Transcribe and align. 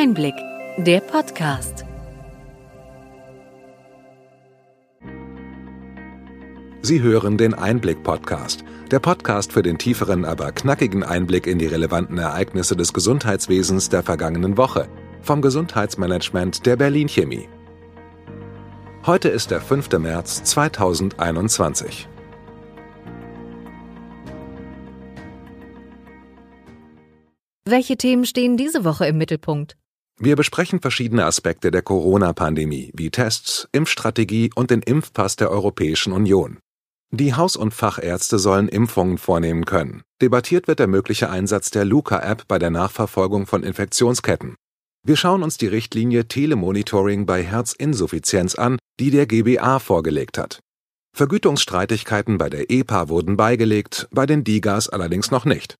Einblick, 0.00 0.36
der 0.76 1.00
Podcast. 1.00 1.84
Sie 6.82 7.02
hören 7.02 7.36
den 7.36 7.52
Einblick-Podcast, 7.52 8.62
der 8.92 9.00
Podcast 9.00 9.52
für 9.52 9.62
den 9.62 9.76
tieferen, 9.76 10.24
aber 10.24 10.52
knackigen 10.52 11.02
Einblick 11.02 11.48
in 11.48 11.58
die 11.58 11.66
relevanten 11.66 12.16
Ereignisse 12.16 12.76
des 12.76 12.92
Gesundheitswesens 12.92 13.88
der 13.88 14.04
vergangenen 14.04 14.56
Woche 14.56 14.88
vom 15.20 15.42
Gesundheitsmanagement 15.42 16.64
der 16.64 16.76
Berlin 16.76 17.08
Chemie. 17.08 17.48
Heute 19.04 19.30
ist 19.30 19.50
der 19.50 19.60
5. 19.60 19.98
März 19.98 20.44
2021. 20.44 22.08
Welche 27.64 27.96
Themen 27.96 28.26
stehen 28.26 28.56
diese 28.56 28.84
Woche 28.84 29.06
im 29.08 29.18
Mittelpunkt? 29.18 29.76
Wir 30.20 30.34
besprechen 30.34 30.80
verschiedene 30.80 31.24
Aspekte 31.24 31.70
der 31.70 31.82
Corona-Pandemie, 31.82 32.90
wie 32.92 33.10
Tests, 33.10 33.68
Impfstrategie 33.70 34.50
und 34.56 34.72
den 34.72 34.82
Impfpass 34.82 35.36
der 35.36 35.50
Europäischen 35.50 36.12
Union. 36.12 36.58
Die 37.12 37.34
Haus- 37.34 37.56
und 37.56 37.72
Fachärzte 37.72 38.40
sollen 38.40 38.68
Impfungen 38.68 39.18
vornehmen 39.18 39.64
können. 39.64 40.02
Debattiert 40.20 40.66
wird 40.66 40.80
der 40.80 40.88
mögliche 40.88 41.30
Einsatz 41.30 41.70
der 41.70 41.84
Luca-App 41.84 42.48
bei 42.48 42.58
der 42.58 42.70
Nachverfolgung 42.70 43.46
von 43.46 43.62
Infektionsketten. 43.62 44.56
Wir 45.06 45.16
schauen 45.16 45.44
uns 45.44 45.56
die 45.56 45.68
Richtlinie 45.68 46.26
Telemonitoring 46.26 47.24
bei 47.24 47.44
Herzinsuffizienz 47.44 48.56
an, 48.56 48.78
die 48.98 49.12
der 49.12 49.26
GBA 49.26 49.78
vorgelegt 49.78 50.36
hat. 50.36 50.58
Vergütungsstreitigkeiten 51.16 52.38
bei 52.38 52.50
der 52.50 52.70
EPA 52.70 53.08
wurden 53.08 53.36
beigelegt, 53.36 54.08
bei 54.10 54.26
den 54.26 54.42
DIGAs 54.42 54.88
allerdings 54.88 55.30
noch 55.30 55.44
nicht. 55.44 55.76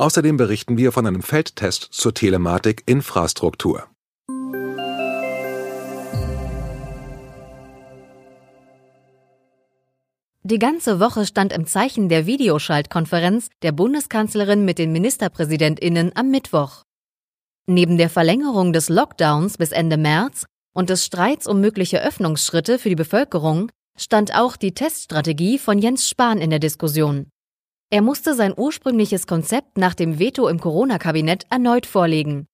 Außerdem 0.00 0.38
berichten 0.38 0.78
wir 0.78 0.92
von 0.92 1.06
einem 1.06 1.20
Feldtest 1.22 1.88
zur 1.90 2.14
Telematik-Infrastruktur. 2.14 3.86
Die 10.42 10.58
ganze 10.58 11.00
Woche 11.00 11.26
stand 11.26 11.52
im 11.52 11.66
Zeichen 11.66 12.08
der 12.08 12.24
Videoschaltkonferenz 12.24 13.50
der 13.60 13.72
Bundeskanzlerin 13.72 14.64
mit 14.64 14.78
den 14.78 14.90
Ministerpräsidentinnen 14.90 16.12
am 16.14 16.30
Mittwoch. 16.30 16.84
Neben 17.66 17.98
der 17.98 18.08
Verlängerung 18.08 18.72
des 18.72 18.88
Lockdowns 18.88 19.58
bis 19.58 19.70
Ende 19.70 19.98
März 19.98 20.46
und 20.72 20.88
des 20.88 21.04
Streits 21.04 21.46
um 21.46 21.60
mögliche 21.60 22.02
Öffnungsschritte 22.02 22.78
für 22.78 22.88
die 22.88 22.96
Bevölkerung 22.96 23.70
stand 23.98 24.34
auch 24.34 24.56
die 24.56 24.72
Teststrategie 24.72 25.58
von 25.58 25.78
Jens 25.78 26.08
Spahn 26.08 26.38
in 26.38 26.48
der 26.48 26.58
Diskussion. 26.58 27.26
Er 27.92 28.02
musste 28.02 28.34
sein 28.36 28.54
ursprüngliches 28.56 29.26
Konzept 29.26 29.76
nach 29.76 29.94
dem 29.94 30.20
Veto 30.20 30.46
im 30.46 30.60
Corona-Kabinett 30.60 31.46
erneut 31.50 31.86
vorlegen. 31.86 32.46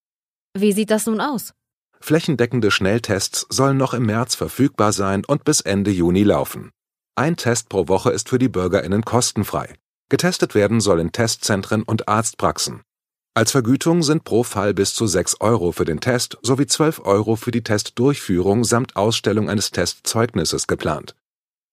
Wie 0.57 0.71
sieht 0.71 0.89
das 0.89 1.05
nun 1.05 1.21
aus? 1.21 1.53
Flächendeckende 1.99 2.71
Schnelltests 2.71 3.45
sollen 3.49 3.77
noch 3.77 3.93
im 3.93 4.07
März 4.07 4.33
verfügbar 4.33 4.93
sein 4.93 5.23
und 5.25 5.43
bis 5.43 5.61
Ende 5.61 5.91
Juni 5.91 6.23
laufen. 6.23 6.71
Ein 7.15 7.35
Test 7.35 7.69
pro 7.69 7.87
Woche 7.87 8.09
ist 8.09 8.29
für 8.29 8.39
die 8.39 8.49
Bürgerinnen 8.49 9.05
kostenfrei. 9.05 9.75
Getestet 10.09 10.55
werden 10.55 10.81
soll 10.81 10.99
in 10.99 11.11
Testzentren 11.11 11.83
und 11.83 12.07
Arztpraxen. 12.07 12.81
Als 13.35 13.51
Vergütung 13.51 14.01
sind 14.01 14.23
pro 14.23 14.41
Fall 14.41 14.73
bis 14.73 14.95
zu 14.95 15.05
6 15.05 15.39
Euro 15.41 15.71
für 15.71 15.85
den 15.85 15.99
Test 15.99 16.39
sowie 16.41 16.65
12 16.65 17.01
Euro 17.05 17.35
für 17.35 17.51
die 17.51 17.61
Testdurchführung 17.61 18.63
samt 18.63 18.95
Ausstellung 18.95 19.51
eines 19.51 19.69
Testzeugnisses 19.69 20.65
geplant. 20.65 21.15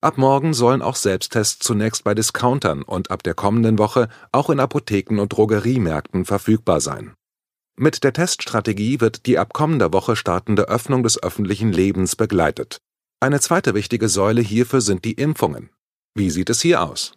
Ab 0.04 0.18
morgen 0.18 0.52
sollen 0.52 0.82
auch 0.82 0.96
Selbsttests 0.96 1.60
zunächst 1.60 2.04
bei 2.04 2.14
Discountern 2.14 2.82
und 2.82 3.10
ab 3.10 3.22
der 3.22 3.32
kommenden 3.32 3.78
Woche 3.78 4.10
auch 4.32 4.50
in 4.50 4.60
Apotheken 4.60 5.18
und 5.18 5.30
Drogeriemärkten 5.32 6.26
verfügbar 6.26 6.82
sein. 6.82 7.14
Mit 7.78 8.04
der 8.04 8.12
Teststrategie 8.12 9.00
wird 9.00 9.24
die 9.24 9.38
ab 9.38 9.54
kommender 9.54 9.94
Woche 9.94 10.14
startende 10.14 10.68
Öffnung 10.68 11.04
des 11.04 11.22
öffentlichen 11.22 11.72
Lebens 11.72 12.16
begleitet. 12.16 12.76
Eine 13.18 13.40
zweite 13.40 13.72
wichtige 13.72 14.10
Säule 14.10 14.42
hierfür 14.42 14.82
sind 14.82 15.06
die 15.06 15.14
Impfungen. 15.14 15.70
Wie 16.14 16.28
sieht 16.28 16.50
es 16.50 16.60
hier 16.60 16.82
aus? 16.82 17.14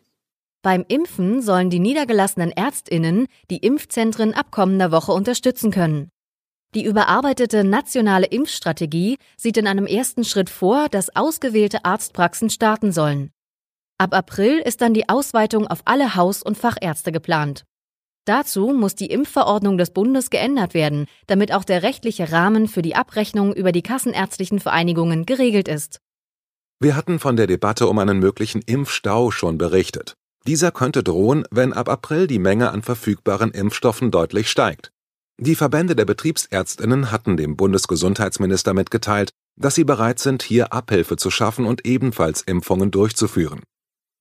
Beim 0.61 0.85
Impfen 0.87 1.41
sollen 1.41 1.69
die 1.69 1.79
niedergelassenen 1.79 2.51
Ärztinnen 2.51 3.27
die 3.51 3.57
Impfzentren 3.57 4.33
ab 4.33 4.49
kommender 4.49 4.93
Woche 4.93 5.11
unterstützen 5.11 5.71
können. 5.71 6.07
Die 6.75 6.83
überarbeitete 6.83 7.63
nationale 7.63 8.27
Impfstrategie 8.27 9.17
sieht 9.37 9.57
in 9.57 9.67
einem 9.67 9.85
ersten 9.85 10.23
Schritt 10.23 10.49
vor, 10.49 10.89
dass 10.89 11.15
ausgewählte 11.15 11.85
Arztpraxen 11.85 12.49
starten 12.49 12.91
sollen. 12.91 13.31
Ab 13.97 14.13
April 14.13 14.59
ist 14.59 14.81
dann 14.81 14.93
die 14.93 15.09
Ausweitung 15.09 15.65
auf 15.65 15.81
alle 15.85 16.15
Haus- 16.15 16.43
und 16.43 16.57
Fachärzte 16.57 17.11
geplant. 17.11 17.65
Dazu 18.25 18.73
muss 18.73 18.93
die 18.93 19.05
Impfverordnung 19.05 19.77
des 19.77 19.91
Bundes 19.91 20.29
geändert 20.29 20.73
werden, 20.73 21.05
damit 21.27 21.53
auch 21.53 21.63
der 21.63 21.81
rechtliche 21.81 22.31
Rahmen 22.31 22.67
für 22.67 22.81
die 22.81 22.93
Abrechnung 22.93 23.53
über 23.53 23.71
die 23.71 23.81
kassenärztlichen 23.81 24.59
Vereinigungen 24.59 25.25
geregelt 25.25 25.69
ist. 25.69 25.99
Wir 26.79 26.95
hatten 26.95 27.19
von 27.19 27.37
der 27.37 27.47
Debatte 27.47 27.87
um 27.87 27.97
einen 27.97 28.19
möglichen 28.19 28.61
Impfstau 28.61 29.31
schon 29.31 29.57
berichtet. 29.57 30.13
Dieser 30.45 30.71
könnte 30.71 31.03
drohen, 31.03 31.45
wenn 31.49 31.73
ab 31.73 31.89
April 31.89 32.27
die 32.27 32.37
Menge 32.37 32.71
an 32.71 32.83
verfügbaren 32.83 33.51
Impfstoffen 33.51 34.11
deutlich 34.11 34.51
steigt. 34.51 34.91
Die 35.39 35.55
Verbände 35.55 35.95
der 35.95 36.05
Betriebsärztinnen 36.05 37.11
hatten 37.11 37.37
dem 37.37 37.55
Bundesgesundheitsminister 37.55 38.73
mitgeteilt, 38.73 39.29
dass 39.55 39.75
sie 39.75 39.83
bereit 39.83 40.17
sind, 40.17 40.41
hier 40.41 40.73
Abhilfe 40.73 41.15
zu 41.15 41.29
schaffen 41.29 41.65
und 41.65 41.85
ebenfalls 41.85 42.41
Impfungen 42.41 42.89
durchzuführen. 42.89 43.61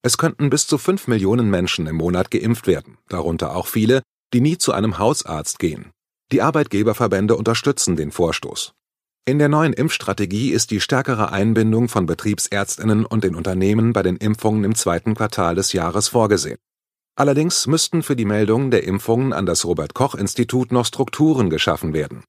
Es 0.03 0.19
könnten 0.19 0.51
bis 0.51 0.67
zu 0.67 0.77
fünf 0.77 1.07
Millionen 1.07 1.49
Menschen 1.49 1.87
im 1.87 1.95
Monat 1.95 2.29
geimpft 2.29 2.67
werden, 2.67 2.97
darunter 3.09 3.55
auch 3.55 3.65
viele, 3.65 4.03
die 4.33 4.41
nie 4.41 4.59
zu 4.59 4.73
einem 4.73 4.99
Hausarzt 4.99 5.57
gehen. 5.57 5.91
Die 6.31 6.43
Arbeitgeberverbände 6.43 7.35
unterstützen 7.35 7.95
den 7.95 8.11
Vorstoß. 8.11 8.73
In 9.25 9.39
der 9.39 9.49
neuen 9.49 9.73
Impfstrategie 9.73 10.51
ist 10.51 10.71
die 10.71 10.79
stärkere 10.79 11.31
Einbindung 11.31 11.89
von 11.89 12.05
Betriebsärztinnen 12.05 13.05
und 13.05 13.23
den 13.23 13.35
Unternehmen 13.35 13.91
bei 13.91 14.03
den 14.03 14.17
Impfungen 14.17 14.63
im 14.63 14.75
zweiten 14.75 15.15
Quartal 15.15 15.55
des 15.55 15.73
Jahres 15.73 16.09
vorgesehen. 16.09 16.59
Allerdings 17.17 17.65
müssten 17.65 18.03
für 18.03 18.15
die 18.15 18.25
Meldung 18.25 18.69
der 18.69 18.83
Impfungen 18.83 19.33
an 19.33 19.47
das 19.47 19.65
Robert 19.65 19.95
Koch 19.95 20.13
Institut 20.13 20.71
noch 20.71 20.85
Strukturen 20.85 21.49
geschaffen 21.49 21.93
werden. 21.93 22.23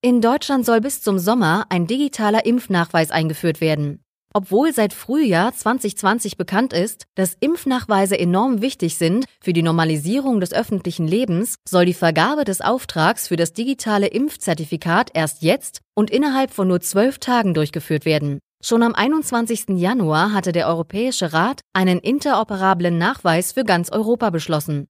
In 0.00 0.22
Deutschland 0.22 0.64
soll 0.64 0.80
bis 0.80 1.02
zum 1.02 1.18
Sommer 1.18 1.66
ein 1.68 1.86
digitaler 1.86 2.46
Impfnachweis 2.46 3.10
eingeführt 3.10 3.60
werden. 3.60 4.02
Obwohl 4.32 4.72
seit 4.72 4.94
Frühjahr 4.94 5.54
2020 5.54 6.38
bekannt 6.38 6.72
ist, 6.72 7.04
dass 7.14 7.36
Impfnachweise 7.40 8.18
enorm 8.18 8.62
wichtig 8.62 8.96
sind 8.96 9.26
für 9.40 9.52
die 9.52 9.62
Normalisierung 9.62 10.40
des 10.40 10.54
öffentlichen 10.54 11.06
Lebens, 11.06 11.56
soll 11.68 11.84
die 11.84 11.94
Vergabe 11.94 12.44
des 12.44 12.62
Auftrags 12.62 13.28
für 13.28 13.36
das 13.36 13.52
digitale 13.52 14.06
Impfzertifikat 14.06 15.10
erst 15.12 15.42
jetzt 15.42 15.82
und 15.94 16.10
innerhalb 16.10 16.52
von 16.52 16.68
nur 16.68 16.80
zwölf 16.80 17.18
Tagen 17.18 17.52
durchgeführt 17.52 18.06
werden. 18.06 18.40
Schon 18.66 18.82
am 18.82 18.94
21. 18.94 19.76
Januar 19.76 20.32
hatte 20.32 20.50
der 20.50 20.68
Europäische 20.68 21.34
Rat 21.34 21.60
einen 21.74 21.98
interoperablen 21.98 22.96
Nachweis 22.96 23.52
für 23.52 23.62
ganz 23.62 23.90
Europa 23.92 24.30
beschlossen. 24.30 24.88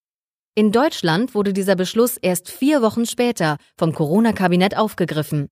In 0.54 0.70
Deutschland 0.70 1.34
wurde 1.34 1.52
dieser 1.52 1.74
Beschluss 1.74 2.16
erst 2.16 2.48
vier 2.52 2.82
Wochen 2.82 3.04
später 3.04 3.56
vom 3.76 3.92
Corona-Kabinett 3.92 4.76
aufgegriffen. 4.76 5.48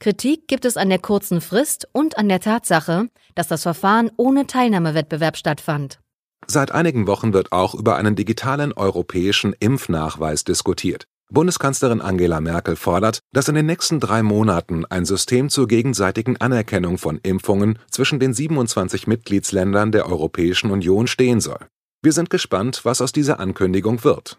Kritik 0.00 0.48
gibt 0.48 0.64
es 0.64 0.78
an 0.78 0.88
der 0.88 0.98
kurzen 0.98 1.42
Frist 1.42 1.86
und 1.92 2.16
an 2.16 2.30
der 2.30 2.40
Tatsache, 2.40 3.10
dass 3.34 3.48
das 3.48 3.64
Verfahren 3.64 4.10
ohne 4.16 4.46
Teilnahmewettbewerb 4.46 5.36
stattfand. 5.36 6.00
Seit 6.46 6.72
einigen 6.72 7.06
Wochen 7.06 7.34
wird 7.34 7.52
auch 7.52 7.74
über 7.74 7.96
einen 7.96 8.16
digitalen 8.16 8.72
europäischen 8.72 9.52
Impfnachweis 9.52 10.42
diskutiert. 10.42 11.06
Bundeskanzlerin 11.30 12.00
Angela 12.00 12.40
Merkel 12.40 12.74
fordert, 12.74 13.20
dass 13.32 13.48
in 13.48 13.54
den 13.54 13.66
nächsten 13.66 14.00
drei 14.00 14.22
Monaten 14.22 14.86
ein 14.86 15.04
System 15.04 15.50
zur 15.50 15.68
gegenseitigen 15.68 16.38
Anerkennung 16.38 16.96
von 16.96 17.18
Impfungen 17.22 17.78
zwischen 17.90 18.18
den 18.18 18.32
27 18.32 19.06
Mitgliedsländern 19.06 19.92
der 19.92 20.06
Europäischen 20.06 20.70
Union 20.70 21.06
stehen 21.06 21.40
soll. 21.40 21.66
Wir 22.02 22.12
sind 22.12 22.30
gespannt, 22.30 22.84
was 22.84 23.02
aus 23.02 23.12
dieser 23.12 23.40
Ankündigung 23.40 24.04
wird. 24.04 24.38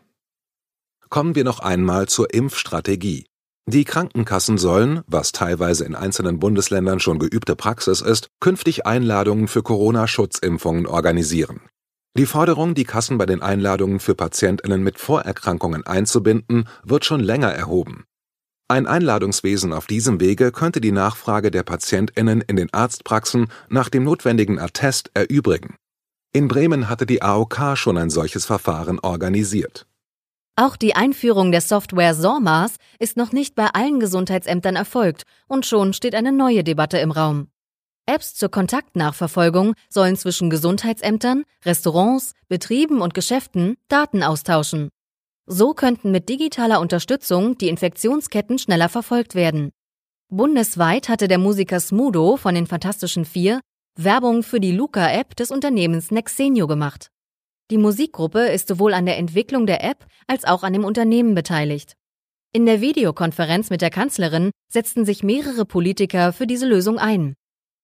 Kommen 1.09 1.35
wir 1.35 1.43
noch 1.43 1.59
einmal 1.59 2.07
zur 2.07 2.33
Impfstrategie. 2.33 3.25
Die 3.67 3.83
Krankenkassen 3.83 4.57
sollen, 4.57 5.01
was 5.05 5.31
teilweise 5.31 5.85
in 5.85 5.93
einzelnen 5.93 6.39
Bundesländern 6.39 6.99
schon 6.99 7.19
geübte 7.19 7.55
Praxis 7.55 8.01
ist, 8.01 8.29
künftig 8.39 8.87
Einladungen 8.87 9.47
für 9.47 9.61
Corona-Schutzimpfungen 9.61 10.87
organisieren. 10.87 11.61
Die 12.17 12.25
Forderung, 12.25 12.75
die 12.75 12.85
Kassen 12.85 13.17
bei 13.17 13.25
den 13.25 13.41
Einladungen 13.41 13.99
für 13.99 14.15
Patientinnen 14.15 14.83
mit 14.83 14.99
Vorerkrankungen 14.99 15.85
einzubinden, 15.85 16.67
wird 16.83 17.05
schon 17.05 17.19
länger 17.19 17.51
erhoben. 17.53 18.05
Ein 18.67 18.87
Einladungswesen 18.87 19.73
auf 19.73 19.87
diesem 19.87 20.19
Wege 20.19 20.51
könnte 20.51 20.81
die 20.81 20.91
Nachfrage 20.91 21.49
der 21.49 21.63
Patientinnen 21.63 22.41
in 22.41 22.55
den 22.55 22.71
Arztpraxen 22.71 23.47
nach 23.67 23.89
dem 23.89 24.03
notwendigen 24.03 24.59
Attest 24.59 25.11
erübrigen. 25.13 25.75
In 26.33 26.47
Bremen 26.47 26.89
hatte 26.89 27.07
die 27.07 27.23
AOK 27.23 27.75
schon 27.75 27.97
ein 27.97 28.11
solches 28.11 28.45
Verfahren 28.45 28.99
organisiert. 28.99 29.87
Auch 30.55 30.75
die 30.75 30.95
Einführung 30.95 31.51
der 31.51 31.61
Software 31.61 32.13
SORMAS 32.13 32.75
ist 32.99 33.17
noch 33.17 33.31
nicht 33.31 33.55
bei 33.55 33.67
allen 33.67 33.99
Gesundheitsämtern 33.99 34.75
erfolgt 34.75 35.23
und 35.47 35.65
schon 35.65 35.93
steht 35.93 36.13
eine 36.13 36.31
neue 36.31 36.63
Debatte 36.63 36.97
im 36.99 37.11
Raum. 37.11 37.47
Apps 38.09 38.33
zur 38.33 38.49
Kontaktnachverfolgung 38.49 39.75
sollen 39.87 40.17
zwischen 40.17 40.49
Gesundheitsämtern, 40.49 41.43
Restaurants, 41.63 42.33
Betrieben 42.47 43.01
und 43.01 43.13
Geschäften 43.13 43.77
Daten 43.87 44.23
austauschen. 44.23 44.89
So 45.45 45.75
könnten 45.75 46.09
mit 46.09 46.27
digitaler 46.27 46.79
Unterstützung 46.79 47.57
die 47.59 47.69
Infektionsketten 47.69 48.57
schneller 48.57 48.89
verfolgt 48.89 49.35
werden. 49.35 49.69
Bundesweit 50.29 51.07
hatte 51.07 51.27
der 51.27 51.37
Musiker 51.37 51.79
Smudo 51.79 52.35
von 52.35 52.55
den 52.55 52.65
Fantastischen 52.65 53.25
Vier 53.25 53.61
Werbung 53.95 54.41
für 54.41 54.59
die 54.59 54.71
Luca-App 54.71 55.35
des 55.35 55.51
Unternehmens 55.51 56.09
Nexenio 56.09 56.65
gemacht. 56.65 57.09
Die 57.69 57.77
Musikgruppe 57.77 58.47
ist 58.47 58.67
sowohl 58.67 58.95
an 58.95 59.05
der 59.05 59.17
Entwicklung 59.17 59.67
der 59.67 59.83
App 59.83 60.07
als 60.25 60.45
auch 60.45 60.63
an 60.63 60.73
dem 60.73 60.83
Unternehmen 60.83 61.35
beteiligt. 61.35 61.93
In 62.53 62.65
der 62.65 62.81
Videokonferenz 62.81 63.69
mit 63.69 63.81
der 63.81 63.91
Kanzlerin 63.91 64.49
setzten 64.71 65.05
sich 65.05 65.21
mehrere 65.21 65.65
Politiker 65.65 66.33
für 66.33 66.47
diese 66.47 66.67
Lösung 66.67 66.97
ein. 66.97 67.35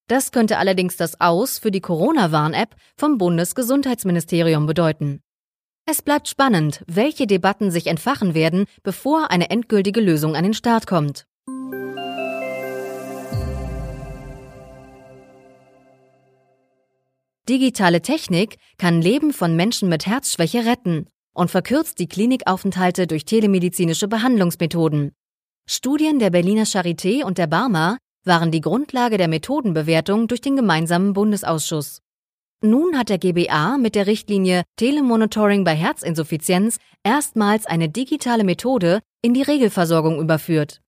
Das 0.08 0.32
könnte 0.32 0.60
allerdings 0.60 0.98
das 0.98 1.20
Aus 1.20 1.58
für 1.58 1.72
die 1.72 1.82
Corona-Warn-App 1.82 2.76
vom 2.96 3.18
Bundesgesundheitsministerium 3.18 4.68
bedeuten. 4.68 5.22
Es 5.88 6.04
bleibt 6.04 6.28
spannend, 6.28 6.84
welche 6.88 7.26
Debatten 7.26 7.72
sich 7.72 7.88
entfachen 7.88 8.36
werden, 8.36 8.66
bevor 8.84 9.32
eine 9.32 9.50
endgültige 9.50 10.02
Lösung 10.02 10.36
an 10.36 10.44
den 10.44 10.54
Start 10.54 10.86
kommt. 10.86 11.26
Digitale 17.50 18.02
Technik 18.02 18.58
kann 18.78 19.02
Leben 19.02 19.32
von 19.34 19.56
Menschen 19.56 19.90
mit 19.90 20.06
Herzschwäche 20.08 20.66
retten 20.66 21.08
und 21.34 21.52
verkürzt 21.52 22.00
die 22.00 22.08
Klinikaufenthalte 22.08 23.06
durch 23.06 23.26
telemedizinische 23.26 24.08
Behandlungsmethoden. 24.08 25.14
Studien 25.68 26.20
der 26.20 26.30
Berliner 26.30 26.66
Charité 26.66 27.24
und 27.24 27.38
der 27.38 27.48
Barmer 27.48 27.98
waren 28.26 28.52
die 28.52 28.62
Grundlage 28.62 29.18
der 29.18 29.28
Methodenbewertung 29.28 30.28
durch 30.28 30.42
den 30.42 30.56
gemeinsamen 30.56 31.14
Bundesausschuss. 31.14 32.02
Nun 32.62 32.98
hat 32.98 33.10
der 33.10 33.18
GBA 33.18 33.78
mit 33.78 33.96
der 33.96 34.08
Richtlinie 34.08 34.64
Telemonitoring 34.78 35.64
bei 35.64 35.76
Herzinsuffizienz 35.76 36.78
erstmals 37.04 37.66
eine 37.66 37.90
digitale 37.90 38.44
Methode 38.44 39.02
in 39.22 39.34
die 39.34 39.44
Regelversorgung 39.44 40.20
überführt. 40.20 40.82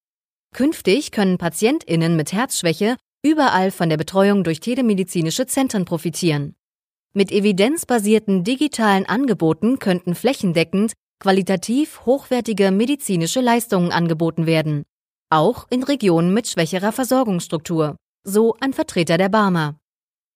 Künftig 0.56 1.12
können 1.12 1.38
Patientinnen 1.38 2.16
mit 2.16 2.34
Herzschwäche 2.34 2.98
überall 3.24 3.72
von 3.72 3.90
der 3.90 3.98
Betreuung 3.98 4.44
durch 4.44 4.60
telemedizinische 4.60 5.46
Zentren 5.46 5.86
profitieren. 5.86 6.56
Mit 7.14 7.32
evidenzbasierten 7.32 8.44
digitalen 8.44 9.06
Angeboten 9.06 9.80
könnten 9.80 10.16
flächendeckend 10.16 10.94
qualitativ 11.20 12.06
hochwertige 12.06 12.72
medizinische 12.72 13.42
Leistungen 13.42 13.92
angeboten 13.92 14.46
werden, 14.46 14.84
auch 15.30 15.68
in 15.70 15.84
Regionen 15.84 16.34
mit 16.34 16.48
schwächerer 16.48 16.92
Versorgungsstruktur, 16.92 17.96
so 18.24 18.56
ein 18.60 18.74
Vertreter 18.74 19.18
der 19.18 19.30
Barmer. 19.30 19.76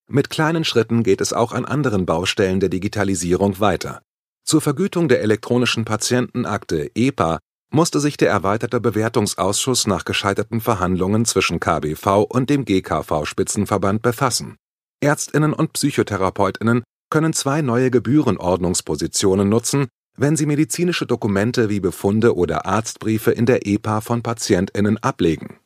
Mit 0.08 0.30
kleinen 0.30 0.64
Schritten 0.64 1.02
geht 1.02 1.20
es 1.20 1.32
auch 1.32 1.52
an 1.52 1.64
anderen 1.64 2.06
Baustellen 2.06 2.60
der 2.60 2.68
Digitalisierung 2.68 3.60
weiter. 3.60 4.02
Zur 4.44 4.60
Vergütung 4.60 5.08
der 5.08 5.22
elektronischen 5.22 5.84
Patientenakte 5.84 6.90
EPA 6.94 7.38
musste 7.72 8.00
sich 8.00 8.16
der 8.16 8.30
erweiterte 8.30 8.80
Bewertungsausschuss 8.80 9.86
nach 9.86 10.04
gescheiterten 10.04 10.60
Verhandlungen 10.60 11.24
zwischen 11.24 11.60
KBV 11.60 12.26
und 12.28 12.50
dem 12.50 12.64
GKV-Spitzenverband 12.64 14.02
befassen. 14.02 14.56
Ärztinnen 15.00 15.52
und 15.52 15.72
Psychotherapeutinnen 15.72 16.84
können 17.10 17.32
zwei 17.32 17.62
neue 17.62 17.90
Gebührenordnungspositionen 17.90 19.48
nutzen, 19.48 19.88
wenn 20.16 20.36
sie 20.36 20.46
medizinische 20.46 21.06
Dokumente 21.06 21.68
wie 21.68 21.80
Befunde 21.80 22.36
oder 22.36 22.66
Arztbriefe 22.66 23.30
in 23.30 23.46
der 23.46 23.66
EPA 23.66 24.00
von 24.00 24.22
Patientinnen 24.22 24.98
ablegen. 24.98 25.58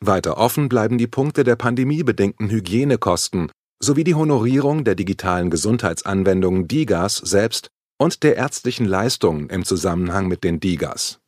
Weiter 0.00 0.38
offen 0.38 0.68
bleiben 0.68 0.96
die 0.96 1.06
Punkte 1.06 1.44
der 1.44 1.56
pandemiebedingten 1.56 2.48
Hygienekosten 2.48 3.50
sowie 3.82 4.04
die 4.04 4.14
Honorierung 4.14 4.84
der 4.84 4.94
digitalen 4.94 5.50
Gesundheitsanwendungen 5.50 6.68
DiGAS 6.68 7.16
selbst 7.16 7.68
und 7.98 8.22
der 8.22 8.36
ärztlichen 8.36 8.86
Leistungen 8.86 9.50
im 9.50 9.64
Zusammenhang 9.64 10.28
mit 10.28 10.44
den 10.44 10.60
DiGAS. 10.60 11.18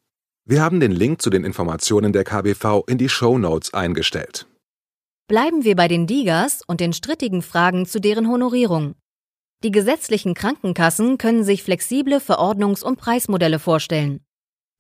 Wir 0.45 0.63
haben 0.63 0.81
den 0.81 0.93
Link 0.93 1.23
zu 1.23 1.31
den 1.31 1.45
Informationen 1.45 2.13
der 2.13 2.25
KBV 2.25 2.85
in 2.89 2.99
die 2.99 3.09
Show 3.09 3.39
Notes 3.39 3.75
eingestellt. 3.75 4.47
Bleiben 5.29 5.65
wir 5.65 5.77
bei 5.77 5.87
den 5.87 6.07
DiGAS 6.07 6.63
und 6.67 6.81
den 6.81 6.93
strittigen 6.93 7.43
Fragen 7.43 7.87
zu 7.87 8.01
deren 8.01 8.29
Honorierung. 8.29 8.95
Die 9.65 9.71
gesetzlichen 9.71 10.35
Krankenkassen 10.35 11.19
können 11.19 11.45
sich 11.45 11.63
flexible 11.63 12.17
Verordnungs- 12.17 12.83
und 12.83 12.97
Preismodelle 12.97 13.61
vorstellen. 13.61 14.21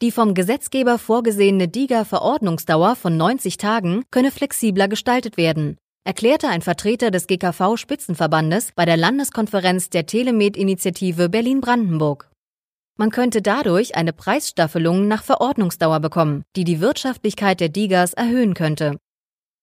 Die 0.03 0.11
vom 0.11 0.35
Gesetzgeber 0.35 0.99
vorgesehene 0.99 1.69
DIGA-Verordnungsdauer 1.69 2.97
von 2.97 3.17
90 3.17 3.59
Tagen 3.59 4.03
könne 4.11 4.33
flexibler 4.33 4.89
gestaltet 4.89 5.37
werden, 5.37 5.77
erklärte 6.03 6.49
ein 6.49 6.63
Vertreter 6.63 7.13
des 7.13 7.29
GKV-Spitzenverbandes 7.29 8.73
bei 8.75 8.85
der 8.85 8.97
Landeskonferenz 8.97 9.89
der 9.89 10.07
Telemed-Initiative 10.07 11.29
Berlin-Brandenburg. 11.29 12.29
Man 12.99 13.11
könnte 13.11 13.41
dadurch 13.41 13.95
eine 13.95 14.13
Preisstaffelung 14.13 15.07
nach 15.07 15.23
Verordnungsdauer 15.23 16.01
bekommen, 16.01 16.43
die 16.57 16.65
die 16.65 16.81
Wirtschaftlichkeit 16.81 17.61
der 17.61 17.69
Digas 17.69 18.15
erhöhen 18.15 18.55
könnte. 18.55 18.99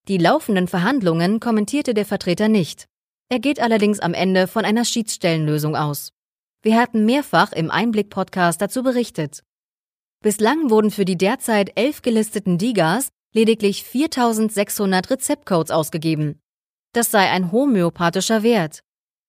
Die 0.08 0.18
laufenden 0.18 0.70
Verhandlungen 0.70 1.42
kommentierte 1.42 1.94
der 1.94 2.06
Vertreter 2.06 2.48
nicht. 2.48 2.89
Er 3.32 3.40
geht 3.40 3.60
allerdings 3.60 4.00
am 4.00 4.16
Ende 4.16 4.48
von 4.48 4.66
einer 4.66 4.86
Schiedsstellenlösung 4.86 5.76
aus. 5.76 6.12
Wir 6.64 6.78
hatten 6.80 7.06
mehrfach 7.06 7.52
im 7.52 7.70
Einblick-Podcast 7.70 8.60
dazu 8.60 8.82
berichtet. 8.82 9.44
Bislang 10.22 10.72
wurden 10.72 10.90
für 10.90 11.06
die 11.06 11.18
derzeit 11.18 11.72
elf 11.76 12.02
gelisteten 12.02 12.58
Digas 12.58 13.10
lediglich 13.34 13.84
4600 13.84 15.12
Rezeptcodes 15.12 15.70
ausgegeben. 15.70 16.40
Das 16.94 17.12
sei 17.12 17.30
ein 17.30 17.52
homöopathischer 17.52 18.42
Wert. 18.42 18.80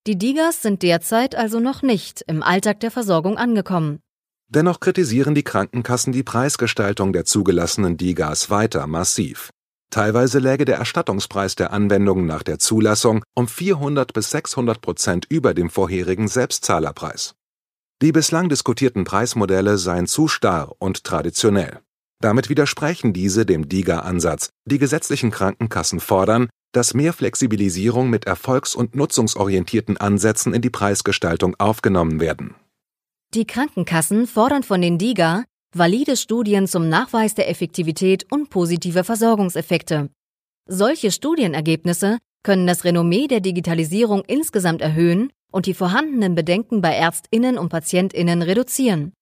Die 0.06 0.16
Digas 0.16 0.62
sind 0.62 0.82
derzeit 0.82 1.34
also 1.34 1.60
noch 1.60 1.82
nicht 1.82 2.22
im 2.26 2.42
Alltag 2.42 2.80
der 2.80 2.90
Versorgung 2.90 3.36
angekommen. 3.36 4.00
Dennoch 4.48 4.80
kritisieren 4.80 5.34
die 5.34 5.44
Krankenkassen 5.44 6.12
die 6.12 6.22
Preisgestaltung 6.22 7.12
der 7.12 7.26
zugelassenen 7.26 7.98
Digas 7.98 8.48
weiter 8.48 8.86
massiv. 8.86 9.50
Teilweise 9.90 10.38
läge 10.38 10.64
der 10.64 10.76
Erstattungspreis 10.76 11.56
der 11.56 11.72
Anwendungen 11.72 12.24
nach 12.24 12.44
der 12.44 12.60
Zulassung 12.60 13.24
um 13.34 13.48
400 13.48 14.12
bis 14.12 14.30
600 14.30 14.80
Prozent 14.80 15.26
über 15.28 15.52
dem 15.52 15.68
vorherigen 15.68 16.28
Selbstzahlerpreis. 16.28 17.34
Die 18.00 18.12
bislang 18.12 18.48
diskutierten 18.48 19.04
Preismodelle 19.04 19.78
seien 19.78 20.06
zu 20.06 20.28
starr 20.28 20.74
und 20.78 21.02
traditionell. 21.04 21.80
Damit 22.20 22.48
widersprechen 22.48 23.12
diese 23.12 23.44
dem 23.44 23.68
DIGA-Ansatz. 23.68 24.50
Die 24.64 24.78
gesetzlichen 24.78 25.30
Krankenkassen 25.30 26.00
fordern, 26.00 26.48
dass 26.72 26.94
mehr 26.94 27.12
Flexibilisierung 27.12 28.08
mit 28.08 28.26
erfolgs- 28.26 28.76
und 28.76 28.94
nutzungsorientierten 28.94 29.96
Ansätzen 29.96 30.54
in 30.54 30.62
die 30.62 30.70
Preisgestaltung 30.70 31.56
aufgenommen 31.58 32.20
werden. 32.20 32.54
Die 33.34 33.46
Krankenkassen 33.46 34.26
fordern 34.26 34.62
von 34.62 34.80
den 34.80 34.98
DIGA 34.98 35.44
valide 35.74 36.16
Studien 36.16 36.66
zum 36.66 36.88
Nachweis 36.88 37.34
der 37.34 37.48
Effektivität 37.48 38.26
und 38.30 38.50
positive 38.50 39.04
Versorgungseffekte. 39.04 40.10
Solche 40.66 41.10
Studienergebnisse 41.10 42.18
können 42.42 42.66
das 42.66 42.84
Renommee 42.84 43.26
der 43.26 43.40
Digitalisierung 43.40 44.22
insgesamt 44.26 44.82
erhöhen 44.82 45.30
und 45.52 45.66
die 45.66 45.74
vorhandenen 45.74 46.34
Bedenken 46.34 46.80
bei 46.80 46.94
Ärztinnen 46.94 47.58
und 47.58 47.68
Patientinnen 47.68 48.42
reduzieren. 48.42 49.12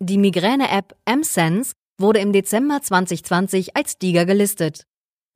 Die 0.00 0.18
Migräne-App 0.18 0.96
M-Sense 1.04 1.72
wurde 1.98 2.20
im 2.20 2.32
Dezember 2.32 2.80
2020 2.82 3.76
als 3.76 3.98
DIGA 3.98 4.24
gelistet. 4.24 4.84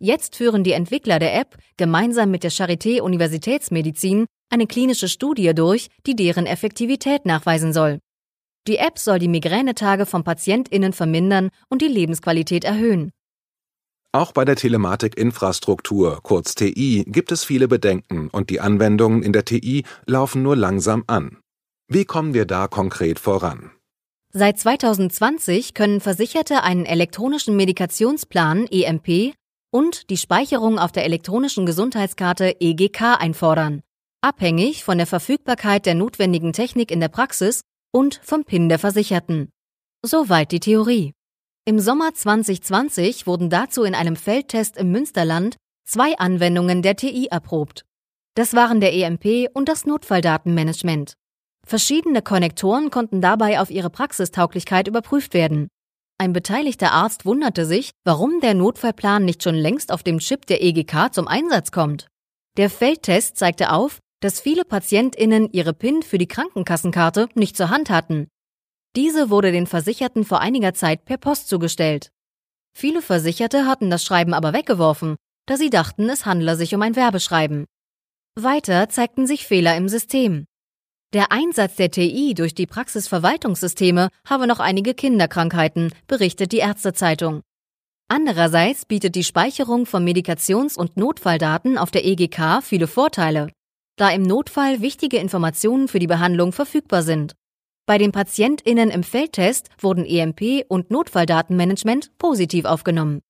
Jetzt 0.00 0.37
führen 0.37 0.65
die 0.65 0.73
Entwickler 0.73 1.19
der 1.19 1.38
App 1.38 1.57
gemeinsam 1.77 2.31
mit 2.31 2.45
der 2.45 2.53
Charité 2.53 3.00
Universitätsmedizin 3.00 4.27
eine 4.50 4.67
klinische 4.67 5.09
Studie 5.09 5.55
durch, 5.55 5.88
die 6.07 6.17
deren 6.17 6.47
Effektivität 6.47 7.27
nachweisen 7.27 7.73
soll. 7.73 7.99
Die 8.67 8.79
App 8.79 8.99
soll 8.99 9.19
die 9.19 9.29
Migränetage 9.29 10.07
von 10.07 10.25
PatientInnen 10.25 10.93
vermindern 10.93 11.50
und 11.69 11.81
die 11.81 11.88
Lebensqualität 11.88 12.65
erhöhen. 12.65 13.11
Auch 14.12 14.33
bei 14.33 14.45
der 14.45 14.57
Telematikinfrastruktur, 14.57 16.21
kurz 16.23 16.55
TI, 16.55 17.05
gibt 17.07 17.31
es 17.31 17.45
viele 17.45 17.69
Bedenken 17.69 18.29
und 18.29 18.49
die 18.49 18.61
Anwendungen 18.61 19.23
in 19.23 19.33
der 19.33 19.45
TI 19.45 19.85
laufen 20.07 20.43
nur 20.43 20.57
langsam 20.57 21.05
an. 21.07 21.38
Wie 21.88 22.05
kommen 22.05 22.35
wir 22.35 22.47
da 22.47 22.69
konkret 22.69 23.19
voran? 23.19 23.71
Seit 24.33 24.59
2020 24.59 25.73
können 25.73 26.00
Versicherte 26.00 26.62
einen 26.62 26.85
elektronischen 26.85 27.57
Medikationsplan 27.57 28.67
EMP 28.67 29.35
und 29.71 30.11
die 30.11 30.17
Speicherung 30.17 30.79
auf 30.79 30.93
der 30.93 31.05
elektronischen 31.05 31.65
Gesundheitskarte 31.65 32.57
EGK 32.61 33.19
einfordern, 33.19 33.83
abhängig 34.21 34.85
von 34.85 34.99
der 34.99 35.07
Verfügbarkeit 35.07 35.87
der 35.87 35.95
notwendigen 35.95 36.53
Technik 36.53 36.91
in 36.91 37.00
der 37.00 37.09
Praxis 37.09 37.62
und 37.92 38.21
vom 38.23 38.45
PIN 38.45 38.68
der 38.68 38.78
Versicherten. 38.78 39.50
Soweit 40.02 40.52
die 40.52 40.61
Theorie. 40.61 41.12
Im 41.64 41.80
Sommer 41.80 42.14
2020 42.14 43.26
wurden 43.26 43.50
dazu 43.50 43.83
in 43.83 43.95
einem 43.95 44.16
Feldtest 44.16 44.76
im 44.76 44.90
Münsterland 44.90 45.57
zwei 45.87 46.16
Anwendungen 46.18 46.83
der 46.83 46.97
TI 46.97 47.26
erprobt. 47.26 47.85
Das 48.35 48.54
waren 48.54 48.80
der 48.80 48.95
EMP 48.95 49.49
und 49.52 49.68
das 49.68 49.85
Notfalldatenmanagement. 49.85 51.14
Verschiedene 51.66 52.23
Konnektoren 52.23 52.90
konnten 52.90 53.21
dabei 53.21 53.61
auf 53.61 53.71
ihre 53.71 53.90
Praxistauglichkeit 53.90 54.88
überprüft 54.88 55.35
werden. 55.35 55.68
Ein 56.18 56.33
beteiligter 56.33 56.92
Arzt 56.92 57.26
wunderte 57.26 57.66
sich, 57.66 57.90
warum 58.04 58.40
der 58.40 58.54
Notfallplan 58.54 59.25
nicht 59.25 59.42
schon 59.42 59.54
längst 59.54 59.92
auf 59.92 60.02
dem 60.02 60.18
Chip 60.18 60.47
der 60.47 60.62
EGK 60.62 61.12
zum 61.12 61.28
Einsatz 61.28 61.71
kommt. 61.71 62.07
Der 62.57 62.71
Feldtest 62.71 63.37
zeigte 63.37 63.73
auf, 63.73 63.99
dass 64.21 64.41
viele 64.41 64.65
PatientInnen 64.65 65.51
ihre 65.53 65.73
PIN 65.73 66.03
für 66.03 66.19
die 66.19 66.29
Krankenkassenkarte 66.29 67.29
nicht 67.35 67.57
zur 67.57 67.71
Hand 67.71 67.91
hatten. 67.91 68.29
Diese 68.97 69.31
wurde 69.31 69.53
den 69.53 69.67
Versicherten 69.67 70.25
vor 70.25 70.41
einiger 70.41 70.75
Zeit 70.75 71.05
per 71.05 71.19
Post 71.19 71.49
zugestellt. 71.49 72.11
Viele 72.75 73.03
Versicherte 73.03 73.67
hatten 73.67 73.91
das 73.91 74.05
Schreiben 74.05 74.35
aber 74.35 74.53
weggeworfen, 74.53 75.17
da 75.47 75.57
sie 75.57 75.71
dachten, 75.71 76.09
es 76.09 76.27
handle 76.27 76.57
sich 76.57 76.75
um 76.75 76.83
ein 76.83 76.97
Werbeschreiben. 76.97 77.65
Weiter 78.35 78.89
zeigten 78.89 79.27
sich 79.27 79.47
Fehler 79.47 79.77
im 79.77 79.89
System. 79.89 80.47
Der 81.15 81.33
Einsatz 81.33 81.77
der 81.77 81.91
TI 81.91 82.35
durch 82.35 82.55
die 82.55 82.67
Praxisverwaltungssysteme 82.67 84.11
habe 84.27 84.47
noch 84.47 84.61
einige 84.61 84.95
Kinderkrankheiten, 84.95 85.93
berichtet 86.07 86.53
die 86.53 86.59
Ärztezeitung. 86.59 87.43
Andererseits 88.09 88.85
bietet 88.85 89.15
die 89.15 89.25
Speicherung 89.25 89.87
von 89.87 90.05
Medikations- 90.05 90.77
und 90.77 90.97
Notfalldaten 90.97 91.79
auf 91.79 91.91
der 91.91 92.05
EGK 92.05 92.63
viele 92.63 92.87
Vorteile, 92.87 93.51
da 93.99 94.11
im 94.11 94.23
Notfall 94.23 94.81
wichtige 94.81 95.19
Informationen 95.19 95.88
für 95.88 95.99
die 95.99 96.07
Behandlung 96.07 96.52
verfügbar 96.52 97.02
sind. 97.02 97.35
Bei 97.87 97.99
den 97.99 98.12
PatientInnen 98.12 98.90
im 98.90 99.02
Feldtest 99.02 99.71
wurden 99.81 100.05
EMP 100.05 100.64
und 100.69 100.90
Notfalldatenmanagement 100.90 102.17
positiv 102.19 102.64
aufgenommen. 102.64 103.21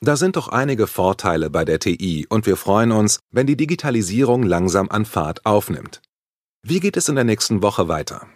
Da 0.00 0.16
sind 0.16 0.34
doch 0.34 0.48
einige 0.48 0.88
Vorteile 0.88 1.48
bei 1.48 1.64
der 1.64 1.78
TI 1.78 2.26
und 2.28 2.44
wir 2.46 2.56
freuen 2.56 2.90
uns, 2.90 3.20
wenn 3.30 3.46
die 3.46 3.56
Digitalisierung 3.56 4.42
langsam 4.42 4.88
an 4.88 5.04
Fahrt 5.04 5.46
aufnimmt. 5.46 6.02
Wie 6.64 6.80
geht 6.80 6.96
es 6.96 7.08
in 7.08 7.14
der 7.14 7.24
nächsten 7.24 7.62
Woche 7.62 7.86
weiter? 7.86 8.26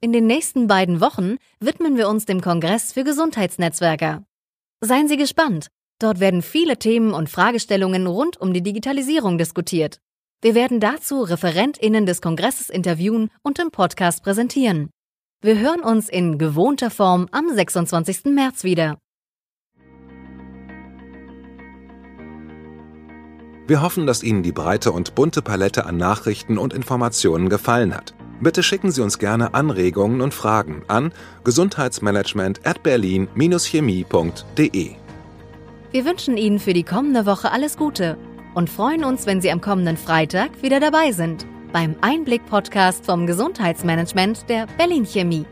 In 0.00 0.12
den 0.12 0.26
nächsten 0.26 0.66
beiden 0.66 1.00
Wochen 1.00 1.36
widmen 1.60 1.96
wir 1.96 2.08
uns 2.08 2.26
dem 2.26 2.40
Kongress 2.40 2.92
für 2.92 3.04
Gesundheitsnetzwerker. 3.04 4.24
Seien 4.80 5.08
Sie 5.08 5.16
gespannt. 5.16 5.68
Dort 6.00 6.18
werden 6.18 6.42
viele 6.42 6.78
Themen 6.78 7.14
und 7.14 7.30
Fragestellungen 7.30 8.08
rund 8.08 8.40
um 8.40 8.52
die 8.52 8.62
Digitalisierung 8.62 9.38
diskutiert. 9.38 10.00
Wir 10.44 10.54
werden 10.54 10.78
dazu 10.78 11.22
ReferentInnen 11.22 12.04
des 12.04 12.20
Kongresses 12.20 12.68
interviewen 12.68 13.30
und 13.42 13.58
im 13.58 13.70
Podcast 13.70 14.22
präsentieren. 14.22 14.90
Wir 15.40 15.58
hören 15.58 15.80
uns 15.80 16.10
in 16.10 16.36
gewohnter 16.36 16.90
Form 16.90 17.28
am 17.32 17.48
26. 17.48 18.26
März 18.26 18.62
wieder. 18.62 18.98
Wir 23.66 23.80
hoffen, 23.80 24.06
dass 24.06 24.22
Ihnen 24.22 24.42
die 24.42 24.52
breite 24.52 24.92
und 24.92 25.14
bunte 25.14 25.40
Palette 25.40 25.86
an 25.86 25.96
Nachrichten 25.96 26.58
und 26.58 26.74
Informationen 26.74 27.48
gefallen 27.48 27.94
hat. 27.94 28.14
Bitte 28.42 28.62
schicken 28.62 28.92
Sie 28.92 29.00
uns 29.00 29.18
gerne 29.18 29.54
Anregungen 29.54 30.20
und 30.20 30.34
Fragen 30.34 30.82
an 30.88 31.14
gesundheitsmanagement 31.44 32.66
at 32.66 32.82
berlin-chemie.de. 32.82 34.90
Wir 35.90 36.04
wünschen 36.04 36.36
Ihnen 36.36 36.58
für 36.58 36.74
die 36.74 36.84
kommende 36.84 37.24
Woche 37.24 37.50
alles 37.50 37.78
Gute 37.78 38.18
und 38.54 38.70
freuen 38.70 39.04
uns, 39.04 39.26
wenn 39.26 39.40
Sie 39.40 39.50
am 39.50 39.60
kommenden 39.60 39.96
Freitag 39.96 40.62
wieder 40.62 40.80
dabei 40.80 41.12
sind 41.12 41.46
beim 41.74 41.96
Einblick-Podcast 42.02 43.04
vom 43.04 43.26
Gesundheitsmanagement 43.26 44.48
der 44.48 44.68
Berlin 44.78 45.04
Chemie. 45.04 45.44